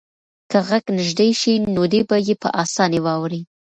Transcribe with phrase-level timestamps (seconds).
[0.51, 3.41] که غږ نږدې شي نو دی به یې په اسانۍ واوري.